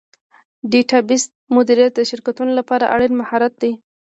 [0.71, 1.23] ډیټابیس
[1.55, 3.71] مدیریت د شرکتونو لپاره اړین مهارت دی.